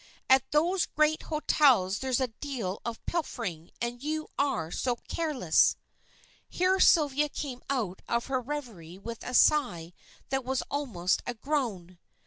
[0.31, 5.75] At those great hotels there's a deal of pilfering, and you are so careless."
[6.49, 9.93] Here Sylvia came out of her reverie with a sigh
[10.29, 11.99] that was almost a groan.